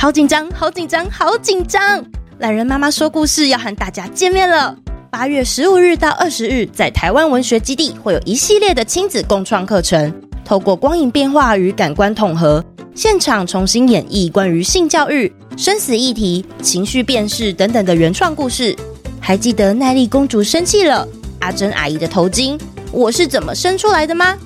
[0.00, 2.04] 好紧张，好紧张，好紧张！
[2.38, 4.72] 懒人妈妈说故事要和大家见面了。
[5.10, 10.14] 八月十五日到二十日，在台湾文学基地会有一系列的亲子共创课程，
[10.44, 12.64] 透过光影变化与感官统合，
[12.94, 18.76] 现场重新演绎关于性教育、生死议题、情绪辨识等等的原创故事。
[19.18, 21.08] 还记得奈莉公主生气了，
[21.40, 22.56] 阿珍阿姨的头巾，
[22.92, 24.38] 我是怎么生出来的吗？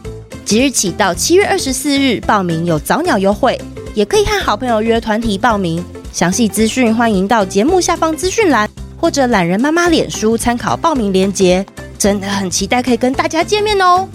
[0.46, 3.61] 即日起到七月二十四日报名有早鸟优惠，
[3.95, 5.84] 也可以和好朋友约团体报名。
[6.12, 8.68] 详细资讯欢迎到节目下方资讯栏
[8.98, 11.65] 或者懒人妈妈脸书参考报名链接。
[11.98, 14.09] 真的很期待可以跟大家见面哦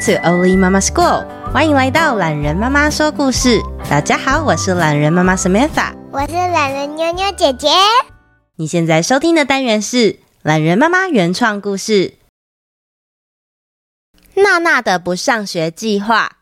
[0.00, 3.60] to Oli Mama School，欢迎来到懒人妈妈说故事。
[3.90, 7.68] 大家好，我是懒人妈妈 Samantha，我是懒人妞妞姐姐。
[8.56, 12.14] 你现在收听的单元是懒人妈妈原创故事
[14.42, 16.32] 《娜娜的不上学计划》，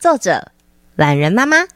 [0.00, 0.52] 作者
[0.94, 1.66] 懒人妈妈。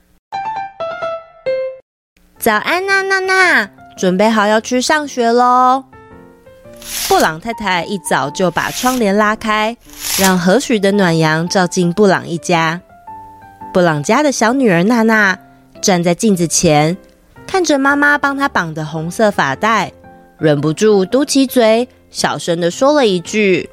[2.39, 5.87] 早安啊，娜娜，准备好要去上学喽。
[7.09, 9.77] 布朗太太一早就把窗帘拉开，
[10.19, 12.81] 让和煦的暖阳照进布朗一家。
[13.73, 15.39] 布朗家的小女儿娜娜
[15.81, 16.97] 站在镜子前，
[17.47, 19.93] 看着妈妈帮她绑的红色发带，
[20.39, 23.69] 忍不住嘟起嘴，小声地说了一句：“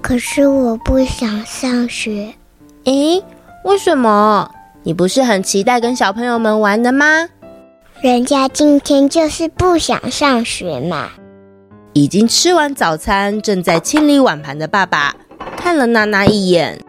[0.00, 2.32] 可是我不想上学。
[2.84, 3.22] ”“诶，
[3.64, 4.50] 为什么？
[4.82, 7.28] 你不是很期待跟小朋友们玩的吗
[8.00, 11.10] ？”“人家今天就是不想上学嘛。”
[11.94, 15.14] 已经吃完早餐，正在清理碗盘的爸爸
[15.56, 16.80] 看了娜娜一眼。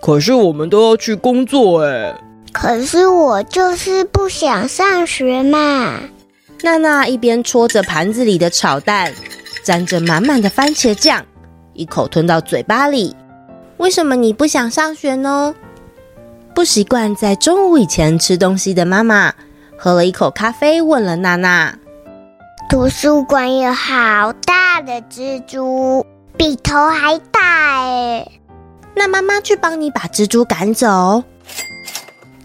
[0.00, 2.18] 可是我们都要去工作哎。
[2.50, 6.00] 可是我就是不想上学嘛。
[6.62, 9.12] 娜娜一边戳着盘子里的炒蛋，
[9.62, 11.22] 沾着满满的番茄酱，
[11.74, 13.14] 一口吞到嘴巴里。
[13.76, 15.54] 为什么你不想上学呢？
[16.54, 19.34] 不习惯在中午以前吃东西的妈妈，
[19.76, 21.78] 喝了一口咖啡，问了娜娜。
[22.70, 28.40] 图书馆有好大的蜘蛛，比头还大诶。
[28.94, 31.24] 那妈妈去帮你把蜘蛛赶走。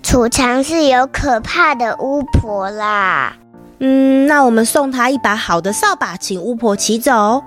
[0.01, 3.35] 储藏室有可怕的巫婆啦。
[3.77, 7.43] 嗯，那我们送她一把好的扫把，请巫婆骑走。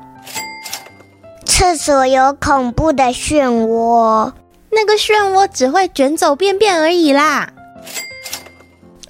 [1.45, 4.33] 厕所有恐怖的漩涡，
[4.71, 7.49] 那个漩涡只会卷走便便而已啦。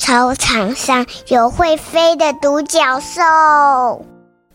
[0.09, 3.21] 操场上有会飞的独角兽。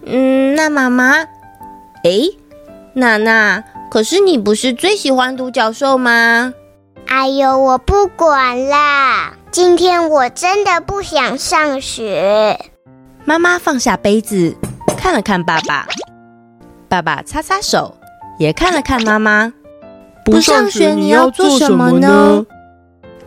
[0.04, 1.28] 嗯，那妈妈，
[2.04, 2.36] 诶，
[2.94, 6.56] 娜娜，可是你不是最喜欢独角兽吗？
[7.06, 9.34] 哎呦，我不管啦！
[9.52, 12.60] 今天我真的不想上学。
[13.24, 14.56] 妈妈放下杯子，
[14.98, 15.88] 看了看爸爸，
[16.90, 17.94] 爸爸擦擦手，
[18.40, 19.54] 也看了看妈妈。
[20.26, 22.44] 不上学你要做什么呢？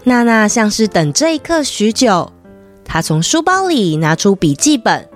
[0.09, 2.31] 娜娜像是等这一刻许久，
[2.85, 5.09] 她从书包里拿出笔记本，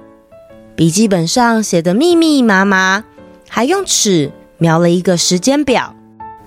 [0.75, 3.05] 笔记本上写的密密麻麻，
[3.49, 5.95] 还用尺描了一个时间表。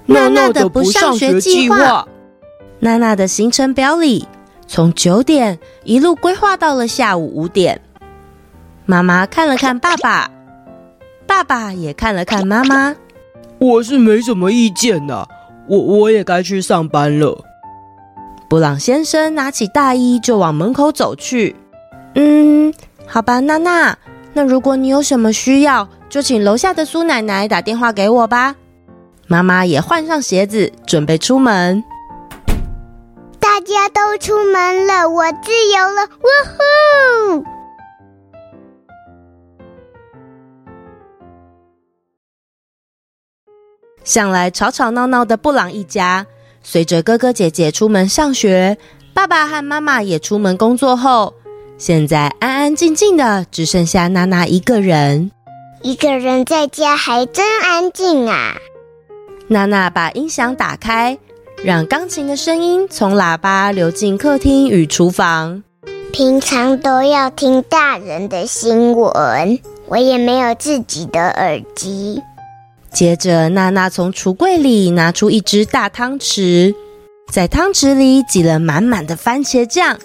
[0.08, 2.06] 娜娜的不上学计划，
[2.80, 4.28] 娜娜的行程表里，
[4.68, 7.80] 从九点一路规划到了下午五点。
[8.86, 10.30] 妈妈看了看爸爸，
[11.25, 12.94] 爸爸也看了看妈妈。
[13.58, 15.25] 我是没什么意见呐，
[15.70, 17.46] 我我也该去上班了。
[18.53, 21.56] 布朗先生拿起大衣就往门口走去。
[22.14, 22.72] 嗯，
[23.08, 23.97] 好吧，娜娜，
[24.34, 28.56] 那如果你有什么需要，就请楼下的苏奶奶打电话给我吧。
[29.25, 31.84] 妈妈也换上鞋子，准备出门。
[33.40, 36.28] 大家都出门了，我自由了，呜
[37.40, 37.46] 呼！
[44.03, 46.28] 向来吵吵闹闹的布朗一家。
[46.63, 48.77] 随着哥哥姐姐出门上学，
[49.13, 51.33] 爸爸和妈妈也出门工作后，
[51.77, 55.30] 现在安安静静的，只剩下娜娜一个人。
[55.81, 58.56] 一个人在家还真安静啊！
[59.50, 61.19] 娜娜把音响打开，
[61.62, 65.62] 让钢琴的声音从喇叭流进客厅与厨房。
[66.13, 72.21] 平常都要听大人的新闻，我也没有自己的耳机。
[72.94, 76.75] 接着，娜娜从橱柜里拿出一只大汤匙，
[77.31, 79.98] 在汤匙里挤了满满的番茄酱，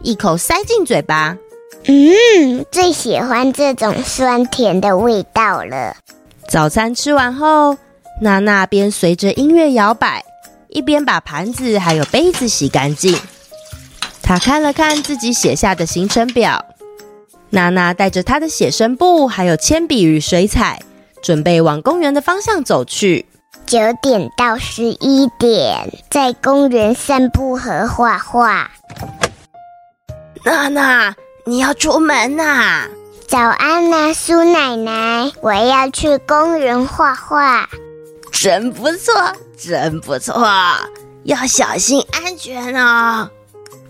[0.00, 1.36] 一口塞进嘴巴。
[1.86, 5.96] 嗯，最喜欢这种酸甜的味道了。
[6.48, 7.76] 早餐吃完后，
[8.22, 10.24] 娜娜边随着音乐摇摆，
[10.68, 13.18] 一边把盘子还有杯子洗干净。
[14.22, 16.64] 她看了看自己写下的行程表，
[17.50, 20.80] 娜娜带着她的写生簿还有铅笔与水彩，
[21.26, 23.26] 准备往公园的方向走去。
[23.66, 28.70] 九点到十一点，在公园散步和画画。
[30.44, 32.84] 娜娜，你要出门呐？
[33.26, 37.68] 早安呐，苏奶奶，我要去公园画画。
[38.30, 39.12] 真不错，
[39.58, 40.46] 真不错，
[41.24, 43.28] 要小心安全哦。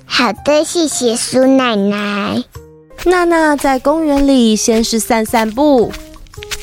[0.07, 2.43] 好的，谢谢苏奶奶。
[3.05, 5.93] 娜娜在公园里先是散散步，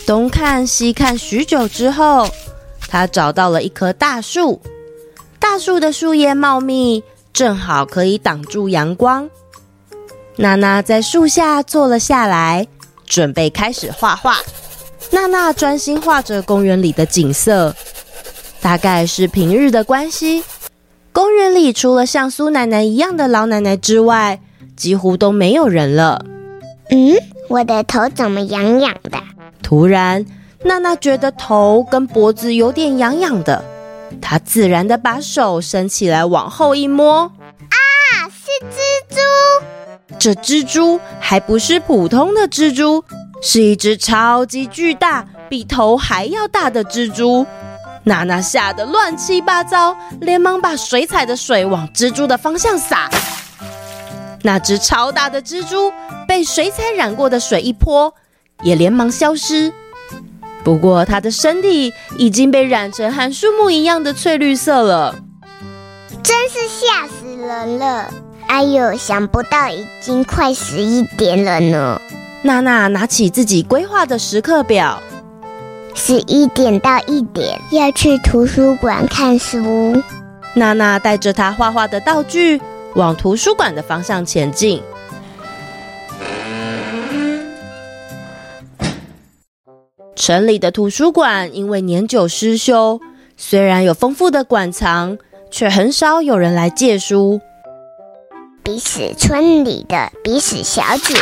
[0.06, 2.28] 东看西看许久之后，
[2.90, 4.62] 她找到了一棵大树。
[5.40, 9.30] 大树的树叶茂密，正好可以挡住阳光。
[10.36, 12.68] 娜娜在树下坐了下来，
[13.06, 14.38] 准备开始画画。
[15.12, 17.76] 娜娜专心画着公园里的景色。
[18.62, 20.44] 大概是平日的关系，
[21.12, 24.42] 公园里除了像苏奶奶一样的老奶奶之外，
[24.76, 26.26] 几乎都没有人了。
[26.90, 27.16] 嗯，
[27.50, 29.18] 我的头怎么痒痒的？
[29.64, 30.24] 突然，
[30.64, 33.64] 娜娜觉得头跟脖子有点痒痒的。
[34.22, 40.16] 她自然的把手伸起来，往后一摸，啊，是蜘蛛！
[40.20, 43.04] 这蜘蛛还不是普通的蜘蛛，
[43.42, 47.44] 是一只超级巨大、比头还要大的蜘蛛。
[48.04, 53.10] 娜娜吓得乱七八糟，连忙把水彩的水往蜘蛛的方向洒。
[54.44, 55.92] 那只超大的蜘蛛
[56.28, 58.14] 被水彩染过的水一泼，
[58.64, 59.72] 也连忙消失。
[60.64, 65.16] 不过它的身体已经被染成和树木一样的翠绿色了，
[66.24, 68.10] 真是吓死人了！
[68.48, 72.00] 哎呦，想不到已经快十一点了呢。
[72.44, 75.02] 娜娜拿起自己规划的时刻表，
[75.96, 80.02] 十一点到一点要去图书馆看书。
[80.54, 82.62] 娜娜带着她画画的道具
[82.96, 84.82] 往图书馆的方向前进。
[90.16, 93.00] 城里的图书馆因为年久失修，
[93.36, 95.18] 虽然有丰富的馆藏，
[95.50, 97.42] 却很少有人来借书。
[98.64, 101.16] 彼此村里的彼此小姐，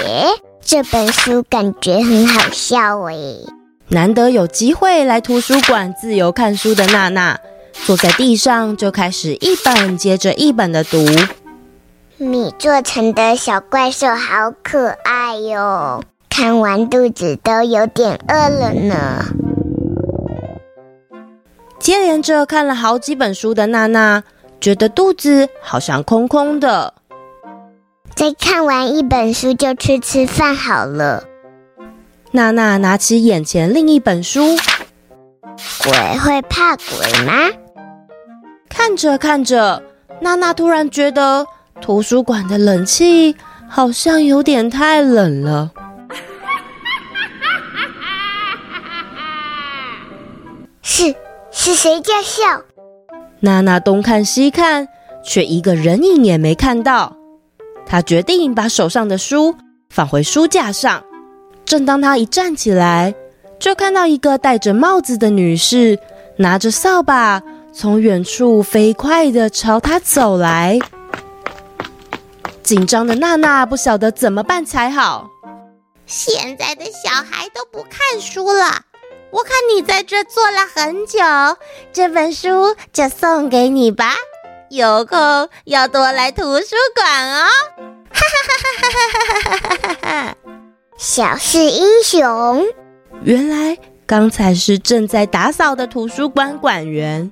[0.63, 3.45] 这本书感觉很好笑诶。
[3.87, 7.39] 难得有机会来图书馆自由看书的娜娜，
[7.85, 10.97] 坐在地上就开始一本接着一本的读。
[12.17, 19.25] 米做成的小怪兽好可爱哟，看完肚子都有点饿了呢。
[21.77, 24.23] 接连着看了好几本书的娜娜，
[24.61, 26.93] 觉得肚子好像空空的。
[28.15, 31.25] 再看完一本书就去吃饭好了。
[32.31, 34.55] 娜娜拿起眼前另一本书，
[35.83, 37.33] 鬼会怕鬼吗？
[38.69, 39.83] 看着看着，
[40.21, 41.45] 娜娜突然觉得
[41.81, 43.35] 图书馆的冷气
[43.67, 45.71] 好像有点太冷了。
[50.81, 51.15] 是
[51.51, 52.63] 是谁在笑？
[53.41, 54.87] 娜娜东看西看，
[55.23, 57.15] 却一个人影也没看到。
[57.85, 59.55] 她决定把手上的书
[59.89, 61.03] 放回书架上。
[61.65, 63.13] 正当她一站起来，
[63.59, 65.99] 就看到一个戴着帽子的女士
[66.37, 67.41] 拿着扫把，
[67.73, 70.79] 从远处飞快地朝她走来。
[72.63, 75.29] 紧张的娜娜不晓得怎么办才好。
[76.05, 78.81] 现在的小孩都不看书了，
[79.31, 81.19] 我看你在这坐了很久，
[81.93, 84.13] 这本书就送给你吧。
[84.69, 87.47] 有空要多来图书馆哦！
[88.13, 90.35] 哈哈哈哈哈哈哈哈！
[90.97, 92.65] 小事英雄，
[93.23, 97.31] 原来刚才是正在打扫的图书馆馆员。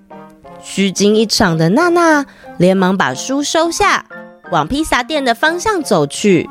[0.62, 2.26] 虚惊一场的娜娜
[2.58, 4.06] 连忙把书收下，
[4.52, 6.50] 往披萨店的方向走去。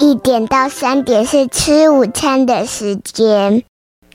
[0.00, 3.64] 一点到三点是吃午餐的时间。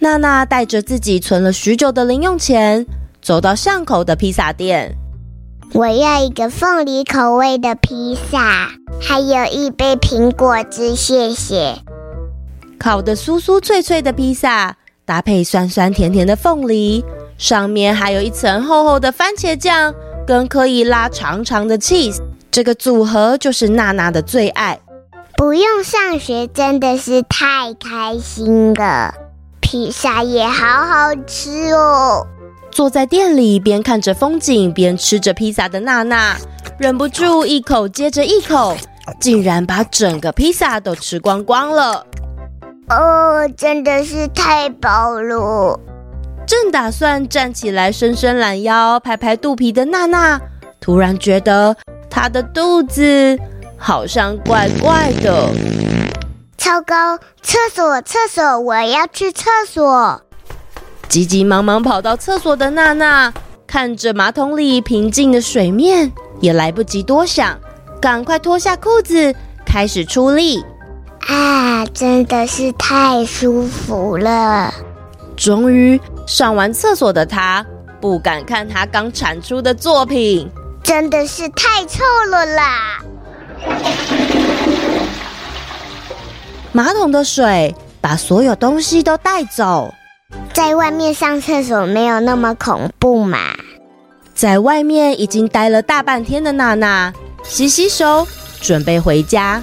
[0.04, 2.86] 娜娜带着自己存了许久的零用钱，
[3.22, 4.98] 走到巷口的披萨店。
[5.74, 11.78] 我要一个凤梨口味的披萨，还有一杯苹果汁，谢谢。
[12.78, 17.06] 烤的酥酥脆脆的披萨，搭配酸酸甜甜的凤梨，
[17.38, 19.96] 上面还有一层厚厚的番茄酱，
[20.28, 22.18] 跟可以拉长长的 cheese，
[22.52, 24.78] 这个组合就是娜娜的最爱。
[25.38, 29.14] 不用上学真的是太开心了，
[29.74, 32.28] 披萨也好好吃哦。
[32.70, 36.38] 坐在店里，边看着风景边吃着披萨的娜娜，
[36.78, 38.78] 忍不住一口接着一口，
[39.20, 42.06] 竟然把整个披萨都吃光光了。
[42.88, 45.80] 哦，真的是太饱了！
[46.46, 50.40] 正打算站起来伸伸懒腰、拍拍肚皮的娜娜，
[50.80, 51.76] 突然觉得
[52.12, 53.36] 她的肚子
[53.76, 55.50] 好像怪怪的。
[56.64, 57.20] 糟糕！
[57.42, 60.22] 厕所，厕所，我要去厕所！
[61.10, 63.34] 急急忙忙跑到厕所的娜娜，
[63.68, 67.60] 看着马桶里平静的水面，也来不及多想，
[68.00, 70.64] 赶快脱下裤子，开始出力。
[71.28, 74.74] 啊，真的是太舒服了！
[75.36, 77.66] 终于上完厕所的她，
[78.00, 80.50] 不敢看她刚产出的作品，
[80.82, 83.02] 真的是太臭了啦！
[86.76, 89.94] 马桶的水把所有东西都带走，
[90.54, 93.38] 在外面上厕所没有那么恐怖嘛。
[94.34, 97.14] 在外面已经待了大半天的娜娜，
[97.44, 98.28] 洗洗手，
[98.60, 99.62] 准备回家。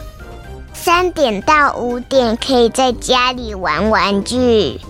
[0.73, 4.81] 三点到五点可以在家里玩玩具。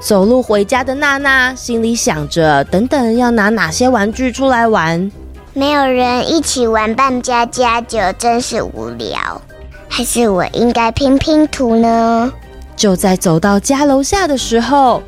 [0.00, 5.12] 走路回家的娜娜心里想着，等等要拿哪些玩具出来玩？
[5.52, 9.42] 没有人一起玩扮家家酒，真是无聊。
[9.94, 12.32] 还是我应该拼拼图呢？
[12.74, 15.02] 就在走到家楼下的时候，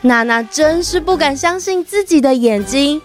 [0.00, 3.02] 娜娜真是不敢相信自己的眼睛。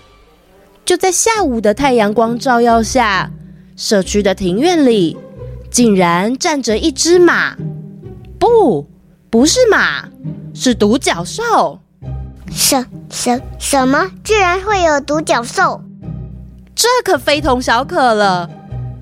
[0.86, 3.32] 就在下午的太阳光照耀下，
[3.76, 5.18] 社区的庭院里
[5.72, 7.58] 竟然站着一只马。
[8.38, 8.88] 不，
[9.32, 10.08] 不是马，
[10.54, 11.80] 是独角兽。
[12.52, 14.12] 什什什么？
[14.24, 15.82] 居然会有独角兽？
[16.76, 18.48] 这可非同小可了。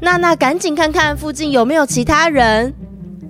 [0.06, 2.72] 娜娜赶紧看看附近有没有其他人，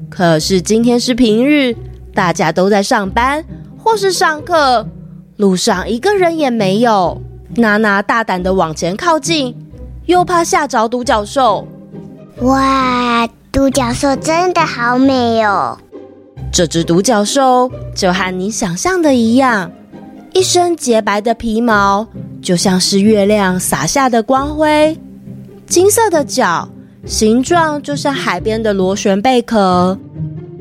[0.09, 1.73] 可是今天是平日，
[2.13, 3.41] 大家都在上班
[3.77, 4.85] 或是上课，
[5.37, 7.21] 路上一个人也没有。
[7.55, 9.55] 娜娜大胆的往前靠近，
[10.05, 11.65] 又怕吓着独角兽。
[12.41, 15.77] 哇，独角兽真的好美哦！
[16.51, 19.71] 这只独角兽就和你想象的一样，
[20.33, 22.05] 一身洁白的皮毛，
[22.41, 24.99] 就像是月亮洒下的光辉。
[25.67, 26.69] 金色的角，
[27.05, 29.97] 形状就像海边的螺旋贝壳，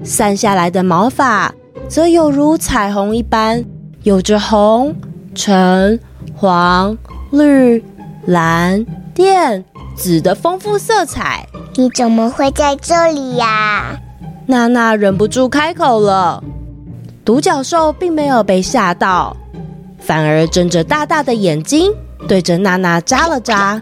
[0.03, 1.55] 散下来的毛发
[1.89, 3.65] 则有如彩虹一般，
[4.03, 4.95] 有着红、
[5.35, 5.99] 橙、
[6.35, 6.97] 黄、
[7.31, 7.85] 绿、
[8.27, 8.85] 蓝、
[9.15, 9.63] 靛、
[9.95, 11.47] 紫的丰富色彩。
[11.77, 13.99] 你怎么会在这里呀？
[14.47, 16.43] 娜娜忍不住开口了。
[17.25, 19.37] 独角兽并没有被吓到，
[19.99, 21.93] 反而睁着大大的眼睛，
[22.27, 23.81] 对着娜娜眨了眨。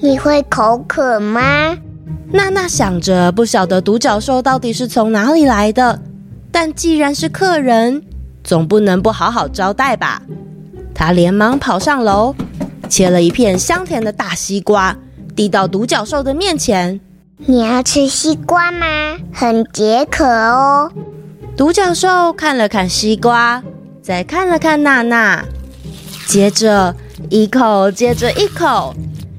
[0.00, 1.76] 你会口渴吗？
[2.30, 6.00] 娜娜想着，不晓得独角兽到底是从哪里来的，
[6.52, 8.02] 但既然是客人，
[8.44, 10.22] 总不能不好好招待吧。
[10.94, 12.32] 她连忙跑上楼，
[12.88, 14.96] 切了一片香甜的大西瓜，
[15.34, 17.00] 递到独角兽的面前。
[17.38, 19.16] 你要吃西瓜吗？
[19.32, 20.92] 很解渴哦。
[21.56, 23.60] 独角兽看了看西瓜，
[24.00, 25.44] 再看了看娜娜，
[26.28, 26.94] 接着
[27.30, 28.94] 一口接着一口。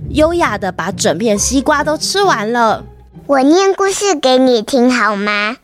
[0.10, 2.84] 优雅的把整片西瓜都吃完了。
[3.28, 5.58] 我念故事给你听好吗？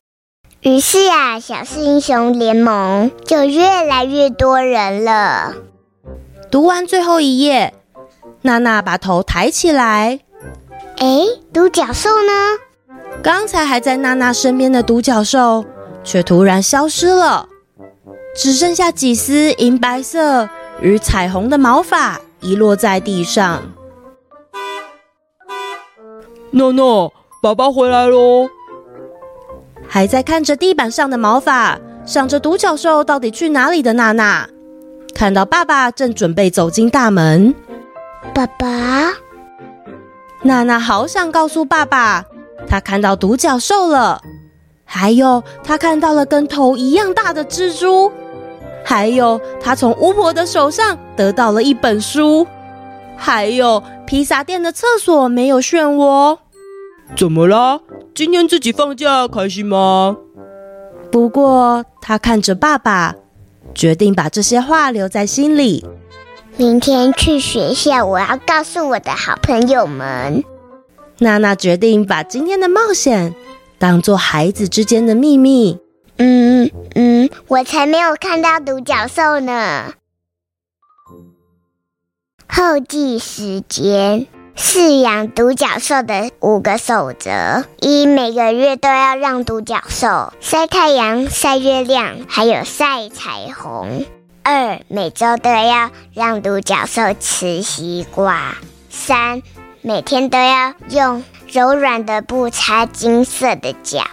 [0.61, 5.53] 于是呀，小四英雄联盟就越来越多人了。
[6.51, 7.73] 读完最后一页，
[8.43, 10.19] 娜娜把头抬起来。
[10.97, 11.21] 哎，
[11.51, 13.13] 独角兽呢？
[13.23, 15.65] 刚才还在娜娜身边的独角兽，
[16.03, 17.47] 却突然消失了，
[18.35, 20.47] 只剩下几丝银白色
[20.81, 23.63] 与彩虹的毛发遗落在地上。
[26.55, 28.49] 诺诺，爸爸回来喽！
[29.89, 34.47] 还在看着地板上的毛发，想着独角兽到底去哪里的娜娜，
[35.13, 37.53] 看到爸爸正准备走进大门。
[38.33, 39.11] 爸爸，
[40.43, 42.23] 娜娜好想告诉爸爸，
[42.69, 44.21] 她看到独角兽了，
[44.85, 48.09] 还有她看到了跟头一样大的蜘蛛，
[48.81, 52.47] 还有她从巫婆的手上得到了一本书，
[53.17, 56.37] 还有披萨店的厕所没有漩涡。
[57.15, 57.79] 怎么啦？
[58.13, 60.17] 今天自己放假开心吗？
[61.11, 63.15] 不过他看着爸爸，
[63.73, 65.85] 决定把这些话留在心里。
[66.57, 70.43] 明天去学校，我要告诉我的好朋友们。
[71.19, 73.33] 娜娜决定把今天的冒险
[73.77, 75.79] 当做孩子之间的秘密。
[76.17, 79.93] 嗯嗯，我才没有看到独角兽呢。
[82.47, 84.27] 后记时间。
[84.57, 94.05] 饲养独角兽的五个守则：一、每个月都要让独角兽晒太阳、晒月亮，还有晒彩虹；
[94.43, 98.55] 二、每周都要让独角兽吃西瓜；
[98.89, 99.41] 三、
[99.81, 104.03] 每天都要用柔软的布擦金色的脚；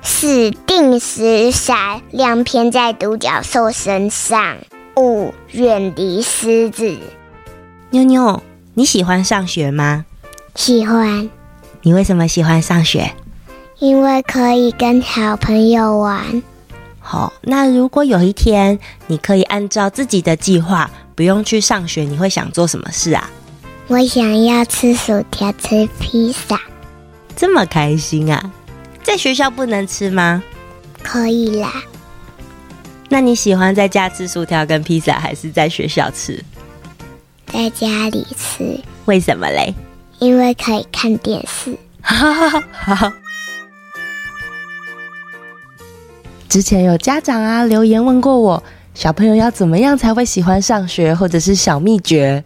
[0.00, 4.56] 四、定时撒亮片在独角兽身上；
[4.96, 6.96] 五，远离狮子。
[7.90, 8.42] 妞妞，
[8.80, 10.06] 你喜欢上学吗？
[10.54, 11.28] 喜欢。
[11.82, 13.12] 你为什么喜欢上学？
[13.78, 16.42] 因为可以跟好朋友玩。
[16.98, 23.28] 好，那如果有一天你可以按照自己的计划，不用去上学，你会想做什么事啊？
[23.88, 26.58] 我想要吃薯条，吃披萨。
[27.36, 28.50] 这么开心啊！
[29.02, 30.42] 在学校不能吃吗？
[31.02, 31.70] 可以啦。
[33.10, 36.42] 那你喜欢在家吃薯条跟披萨，还是在学校吃？
[37.52, 38.78] 在家里吃。
[39.06, 39.74] 为什么嘞？
[40.18, 41.76] 因为可以看电视。
[42.02, 43.12] 好。
[46.48, 48.60] 之前有家长啊留言问过我，
[48.92, 52.42] 小朋友要怎么样才会喜欢上学，或者是小秘诀？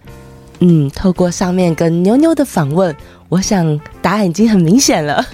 [0.60, 2.94] 嗯，透过上面跟妞妞的访问，
[3.30, 5.24] 我想答案已经很明显了。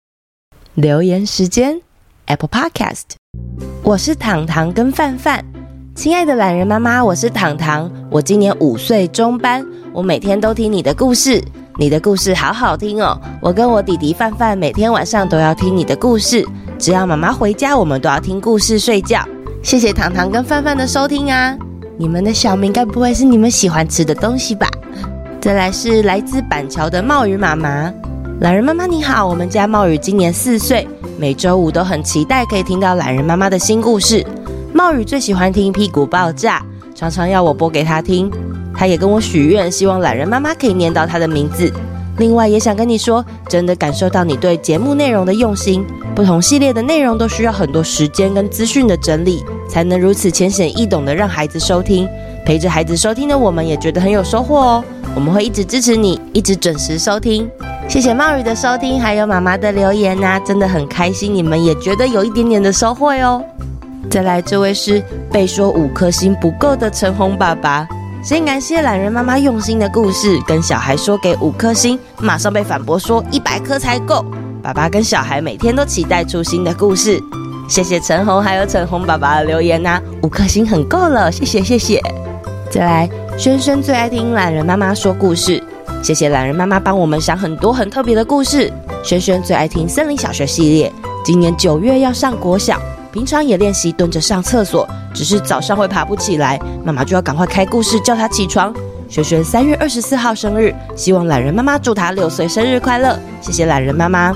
[0.74, 1.78] 留言时间
[2.26, 3.02] ，Apple Podcast，
[3.82, 5.44] 我是糖糖跟范范，
[5.98, 11.42] 亲爱的懒人妈妈，我是糖糖，我今年五岁中班，我每天都听你的故事，
[11.76, 16.46] 你的故事好好听哦，我跟我弟弟范范每天晚上都要听你的故事，
[16.78, 19.26] 只要妈妈回家，我们都要听故事睡觉。
[19.60, 21.58] 谢谢糖糖跟范范的收听啊。
[21.96, 24.68] 你们的小名该不会是你们喜欢吃的东西吧？
[25.40, 27.92] 再来是来自板桥的冒雨妈妈，
[28.38, 30.86] 懒人妈妈你好，我们家冒雨今年四岁，
[31.18, 34.24] 每周五都很期待可以听到懒人妈妈的新故事。
[34.72, 36.62] 茂宇最喜欢听屁股爆炸，
[36.94, 38.30] 常常要我播给他听。
[38.74, 41.72] 他也跟我许愿，希望懒人妈妈可以念到他的名字。
[42.18, 45.84] 另外也想跟你说，真的感受到你对节目内容的用心。
[46.14, 49.42] 不同系列的内容都需要很多时间跟资讯的整理。
[49.68, 52.08] 才能如此浅显易懂的让孩子收听，
[52.44, 54.84] 陪着孩子收听的我们也觉得很有收获哦。
[55.14, 57.48] 我们会一直支持你，一直准时收听。
[57.88, 63.42] 谢谢茂宇的收听，还有妈妈的留言呐、真的很开心，你们也觉得有一点点的收获哟。
[64.10, 67.86] 再来，这位是被说五颗星不够的陈红爸爸，
[68.22, 74.24] 先感谢懒人妈妈用心的故事，跟小孩说给五颗星，马上被反驳说一百颗才够。
[74.62, 77.20] 爸爸跟小孩每天都期待出新的故事。
[77.68, 82.00] 谢谢陈红还有陈红爸爸的留言呐、五颗星很够了，谢谢谢谢。
[82.70, 85.62] 再来，轩轩最爱听懒人妈妈说故事，
[86.02, 88.72] 谢谢懒人妈妈帮我们想很多很特别的故事。
[89.04, 92.80] 轩轩最爱听森林小学系列，今年九月要上国小，
[93.12, 98.74] 平常也练习蹲着上厕所，只是早上会爬不起来，妈妈就要赶快开故事叫他起床。
[99.08, 104.34] 轩轩三月二十四号生日，希望懒人妈妈祝他六岁生日快乐，谢谢懒人妈妈。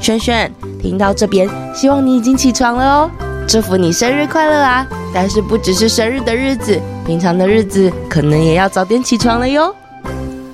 [0.00, 3.10] 轩轩，听到这边，希望你已经起床了哦，
[3.46, 4.86] 祝福你生日快乐啊！
[5.14, 9.74] 但是不只是生日的日子，平常的日子可能也要早点起床了哟。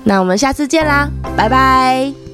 [0.03, 2.26] 那我们下次见啦，拜拜。